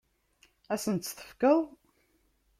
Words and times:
Ad 0.73 0.79
asen-tt-tefkeḍ? 0.81 1.59